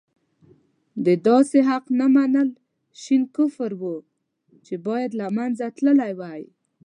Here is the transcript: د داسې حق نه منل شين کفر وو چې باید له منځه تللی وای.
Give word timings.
د 1.05 1.07
داسې 1.27 1.59
حق 1.69 1.85
نه 1.99 2.07
منل 2.15 2.49
شين 3.01 3.23
کفر 3.35 3.71
وو 3.81 3.95
چې 4.65 4.73
باید 4.87 5.11
له 5.19 5.27
منځه 5.37 5.65
تللی 5.77 6.11
وای. 6.19 6.41